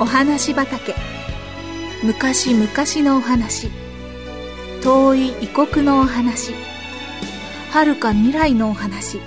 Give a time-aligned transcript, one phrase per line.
[0.00, 0.94] お話畑。
[2.02, 2.66] 昔々
[3.06, 3.68] のお話。
[4.82, 6.54] 遠い異国のお話。
[7.70, 9.20] 遥か未来のお話。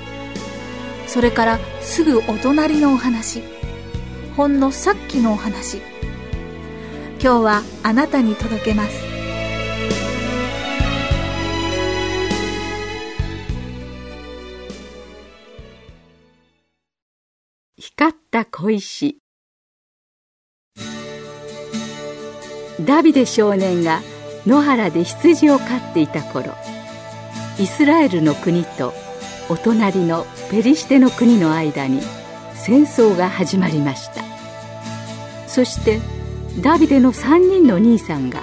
[1.05, 3.43] それからすぐお隣のお話。
[4.35, 5.77] ほんのさっきのお話。
[7.21, 9.03] 今日はあなたに届けます。
[17.77, 19.22] 光った小石。
[22.85, 24.01] ダビデ少年が
[24.45, 26.53] 野原で羊を飼っていた頃
[27.59, 28.93] イスラエルの国と
[29.49, 32.01] お隣のペリシテの国の間に
[32.53, 34.23] 戦争が始まりました。
[35.47, 35.99] そして
[36.61, 38.41] ダビデの3人の兄さんが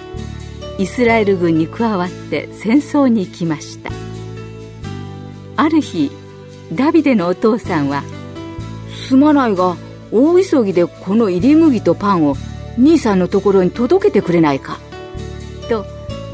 [0.79, 3.91] イスラエル軍に加わって戦争に行きました。
[5.57, 6.11] ある日
[6.73, 8.05] ダビデのお父さんは
[9.09, 9.77] 「すまないが
[10.13, 12.37] 大急ぎでこの入り麦とパンを
[12.79, 14.79] 兄さんのところに届けてくれないか」
[15.69, 15.85] と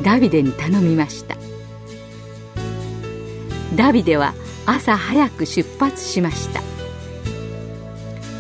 [0.03, 1.37] ダビデに頼みました。
[3.75, 6.63] ダビデは朝早く出発しました。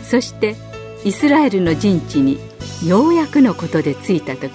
[0.02, 0.56] そして
[1.04, 2.38] イスラエルの陣地に
[2.84, 4.52] ようやくのことで着いた時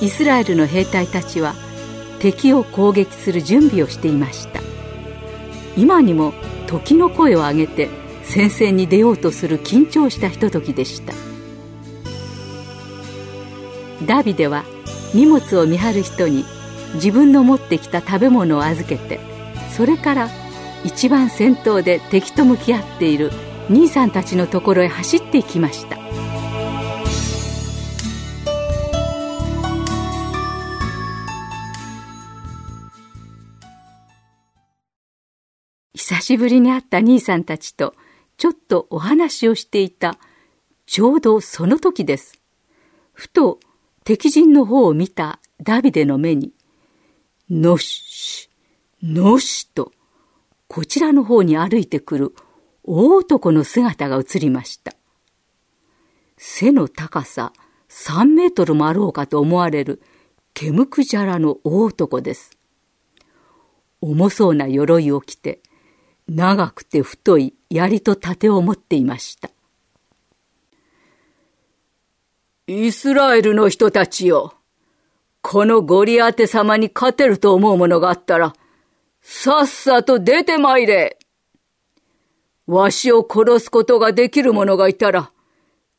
[0.00, 1.54] イスラエルの兵隊たちは
[2.18, 4.60] 敵を攻撃する準備をしていました。
[5.76, 6.34] 今にも
[6.66, 7.88] 時の声を上げて
[8.22, 11.14] 戦線に出ようとする緊張したひとときでした。
[14.06, 14.64] ダビデは
[15.14, 16.44] 荷物を見張る人に
[16.94, 19.20] 自分の持ってきた食べ物を預けて
[19.76, 20.28] それから
[20.84, 23.30] 一番先頭で敵と向き合っている
[23.68, 25.96] 兄さんたちのところへ走っていきました。
[35.94, 37.94] 久しぶりに会った兄さんたちと
[38.36, 40.18] ちょっとお話をしていた
[40.86, 42.40] ちょうどその時です。
[43.12, 43.60] ふと
[44.04, 46.52] 敵陣の方を見たダビデの目に
[47.50, 48.48] のし
[49.02, 49.92] のしと
[50.68, 52.34] こちらの方に歩いてくる
[52.84, 54.92] 大男の姿が映りました。
[56.36, 57.52] 背の高さ
[57.88, 60.00] 3メートルもあろうかと思われる
[60.54, 62.56] 毛むくじゃらの大男です。
[64.00, 65.60] 重そうな鎧を着て、
[66.28, 69.50] 長くて太い槍と盾を持っていました。
[72.72, 74.54] イスラエルの人たちよ。
[75.42, 78.54] このゴリアテ様に勝てると思うものがあったら、
[79.20, 81.18] さっさと出てまいれ。
[82.68, 85.32] わしを殺すことができる者がいたら、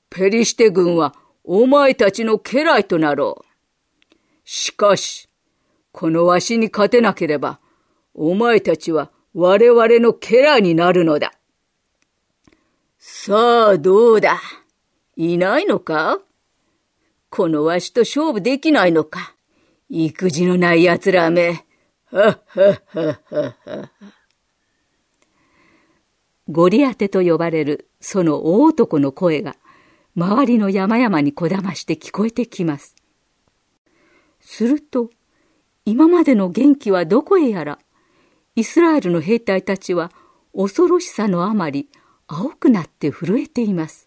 [0.09, 3.45] ペリシテ軍はお前たちの家来となろう。
[4.45, 5.27] しかし、
[5.91, 7.59] このわしに勝てなければ、
[8.13, 11.33] お前たちは我々の家来になるのだ。
[12.97, 14.39] さあ、どうだ？
[15.17, 16.21] いないのか？
[17.31, 19.33] このわしと勝負できないのか
[19.89, 21.65] 育児のない奴らめ。
[26.49, 29.55] ゴリアテと呼ばれるその大男の声が
[30.13, 32.97] 周りの山々にこだまして聞こえてきます。
[34.41, 35.09] すると
[35.85, 37.79] 今までの元気はどこへやら
[38.57, 40.11] イスラエルの兵隊たちは
[40.53, 41.87] 恐ろしさのあまり
[42.27, 44.05] 青くなって震えています。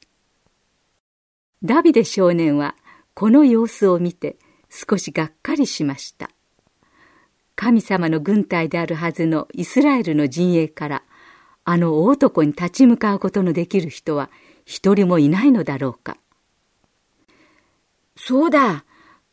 [1.63, 2.77] ダビデ少年は
[3.15, 4.37] この様子を見て
[4.69, 6.31] 少しがっかりしました。
[7.57, 11.03] 神様の軍隊であるはずのイスラエルの陣営から
[11.65, 14.31] あの大男に立ち向かうことのできる人は
[14.65, 16.17] 一人もいないのだろうか。
[18.17, 18.85] そうだ。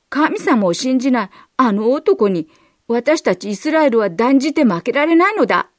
[0.09, 2.48] 神様を信じないあの男に
[2.88, 5.69] 私たちイスラエルは断じて負けられないのだ。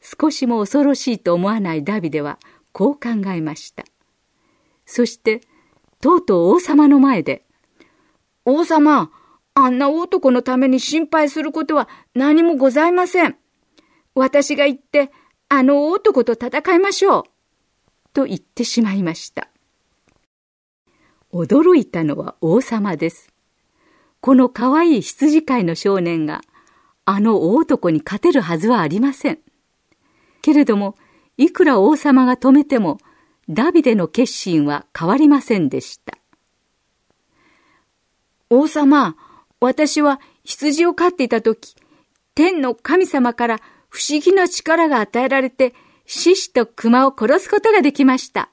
[0.00, 2.38] 少しも恐ろしいと思わないダビデは
[2.72, 3.84] こう考えました。
[4.86, 5.42] そして
[6.00, 7.44] とうとう王様の前で、
[8.44, 9.10] 王様、
[9.54, 13.36] あんな男のために心配することは何もございません。
[14.14, 15.10] 私が行って、
[15.48, 17.24] あの男と戦いましょう。
[18.12, 19.48] と言ってしまいました。
[21.32, 23.32] 驚いたのは王様です。
[24.20, 26.40] この可愛い羊飼いの少年が、
[27.04, 29.38] あの大男に勝てるはずはありません。
[30.42, 30.96] けれども、
[31.36, 32.98] いくら王様が止めても、
[33.50, 36.18] ダビデの決心は変わりませんでした。
[38.50, 39.16] 王様、
[39.60, 41.74] 私は羊を飼っていた時、
[42.34, 45.74] 天の神様から不思議な力が与えられて、
[46.06, 48.50] 獅子と熊を殺すことができました。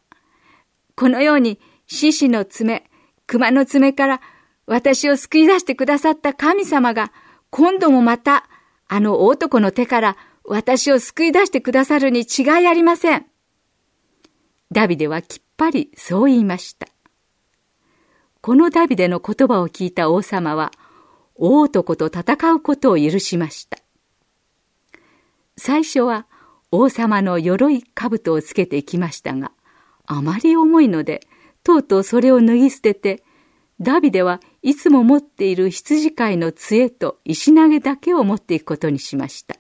[0.96, 2.86] このように獅子の爪、
[3.28, 4.22] 熊の爪から
[4.66, 7.12] 私を救い出してくださった神様が、
[7.50, 8.48] 今度もまた、
[8.88, 13.26] あの男の手から私を救い出してくださるに違いありません。
[14.72, 16.88] ダビデはきっぱりそう言いました。
[18.42, 20.72] このダビデの言葉を聞いた王様は、
[21.36, 23.78] 大男と戦うことを許しました。
[25.58, 26.28] 最初は
[26.72, 29.52] 王様の鎧兜をつけてきましたが、
[30.06, 31.22] あまり重いので、
[31.64, 33.24] とうとうそれを脱ぎ捨てて、
[33.80, 39.56] ダビデはいつも持っている羊飼いの杖と石投げだけを持っていくことにしました。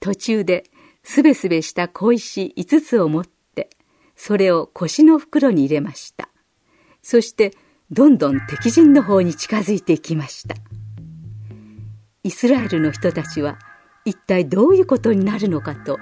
[0.00, 0.64] 途中で
[1.10, 3.70] すべすべした小石5つを持って、
[4.14, 6.28] それを腰の袋に入れました。
[7.00, 7.54] そして、
[7.90, 10.54] どんどん敵陣の方に近づいていきました。
[12.24, 13.58] イスラエルの人たちは、
[14.04, 15.98] 一体どういうことになるのかと、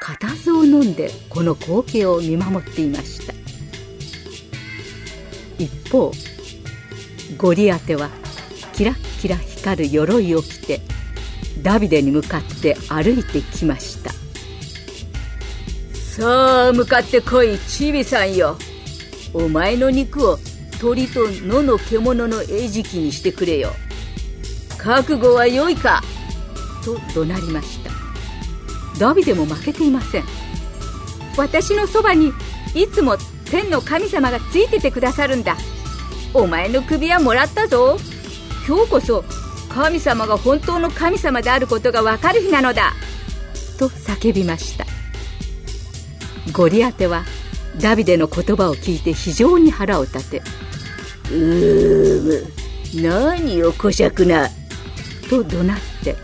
[0.00, 3.34] 固唾を飲んでこの光景を見守っていました。
[5.58, 6.12] 一方、
[7.36, 8.08] ゴリアテは、
[8.72, 10.80] キラッキラ光る鎧を着て、
[11.60, 14.13] ダビデに向かって歩いてきました
[16.16, 18.56] さあ向かってこいチビさんよ。
[19.32, 20.38] お前の肉を
[20.80, 23.72] 鳥と野の獣の餌食にしてくれよ。
[24.78, 26.02] 覚悟は良いか？
[26.84, 27.90] と怒鳴りました。
[29.00, 30.24] ダビデも負けていません。
[31.36, 32.32] 私のそばに
[32.76, 33.16] いつも
[33.50, 35.56] 天の神様がついててくださるんだ。
[36.32, 37.98] お前の首はもらったぞ。
[38.68, 39.24] 今日こそ
[39.68, 42.92] 神様が本当の神様であることがわかる日なのだ。
[43.80, 44.86] と叫びました。
[46.52, 47.24] ゴリアテは
[47.80, 50.42] ダビデの言葉を聞いて非常に腹を立て
[51.30, 52.46] 「うーむ
[53.02, 54.48] 何をこしゃくな」
[55.28, 56.16] と怒鳴って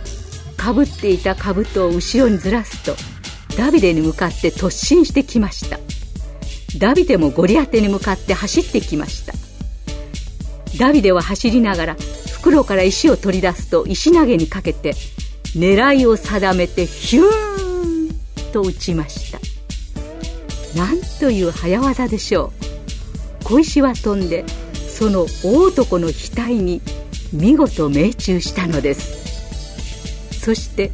[0.57, 2.95] かぶっていた兜を後ろにずらすと
[3.57, 5.81] ダビデに向かって突進してきました。
[6.79, 9.33] ダビデもゴリアテに向かって走ってきました。
[10.79, 11.97] ダビデは走りながら
[12.33, 14.95] 袋から石を取り出すと石投げにかけて
[15.57, 19.50] 狙いを定めてヒューンと打ちました。
[20.75, 22.53] なんという早業でしょ
[23.43, 23.45] う。
[23.45, 24.45] 小石は飛んで
[24.75, 26.81] その大男の額に
[27.33, 30.41] 見事命中したのです。
[30.41, 30.91] そして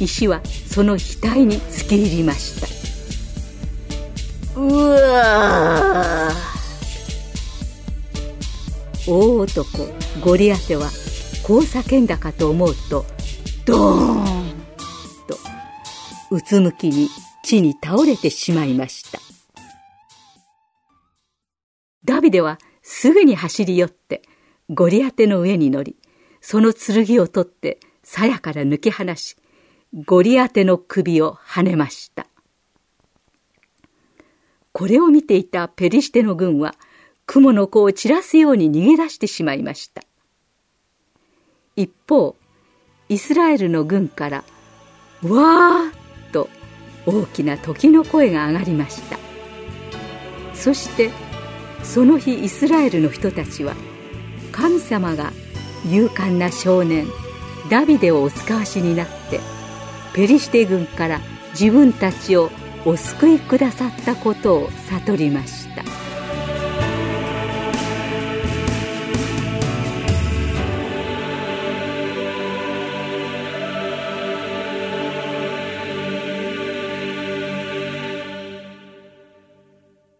[0.00, 2.66] 石はその額に突き入りました。
[4.60, 6.30] うわ
[9.06, 9.66] 大男
[10.22, 10.90] ゴリアテは
[11.42, 13.04] こう叫んだかと思うと
[13.64, 14.54] ドーン
[15.26, 15.38] と
[16.30, 17.08] うつむきに
[17.44, 19.20] 地に倒れてしまいました
[22.04, 24.22] ダビデはすぐに走り寄って
[24.70, 25.96] ゴリアテの上に乗り
[26.40, 29.36] その剣を取って鞘から抜き放し
[30.04, 32.26] ゴリアテの首をはねました
[34.72, 36.74] これを見ていたペリシテの軍は
[37.26, 40.02] 雲の子を散らすように逃げ出してしまいました。
[41.76, 42.36] 一方、
[43.08, 44.44] イスラエルの軍から、
[45.22, 46.03] わー
[47.06, 49.18] 大きな時の声が上がりました。
[50.54, 51.10] そして、
[51.82, 53.74] その日イスラエルの人たちは、
[54.52, 55.32] 神様が
[55.86, 57.06] 勇敢な少年、
[57.70, 59.40] ダビデをお使わしになって、
[60.14, 61.20] ペリシテ軍から
[61.58, 62.50] 自分たちを
[62.86, 65.63] お救いくださったことを悟りました。